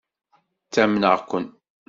[0.65, 1.45] Ttamneɣ-ken.